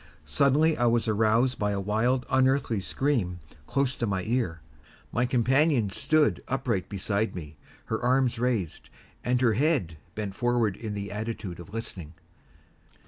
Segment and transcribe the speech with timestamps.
[0.25, 4.61] Suddenly I was aroused by a wild, unearthly scream close to my ear;
[5.11, 8.89] my companion stood upright beside me, her arms raised,
[9.23, 12.15] and her head bent forward in the attitude of listening.